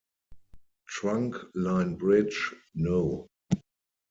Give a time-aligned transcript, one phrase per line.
[0.87, 3.27] Trunk Line Bridge No.